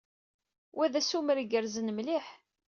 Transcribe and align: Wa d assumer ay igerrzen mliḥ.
Wa 0.75 0.85
d 0.91 0.93
assumer 0.99 1.37
ay 1.37 1.43
igerrzen 1.45 1.91
mliḥ. 1.93 2.25